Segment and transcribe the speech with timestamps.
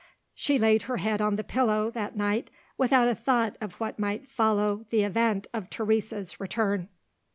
[0.33, 4.27] She laid her head on the pillow that night, without a thought of what might
[4.31, 6.89] follow the event of Teresa's return.